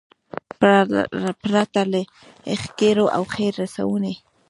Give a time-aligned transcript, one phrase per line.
[1.43, 2.01] پرته له
[2.61, 4.13] ښېګړو او خیر رسونې.